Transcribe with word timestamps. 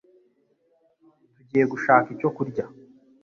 Tugiye 1.35 1.65
gushaka 1.73 2.07
icyo 2.15 2.29
kurya. 2.35 2.65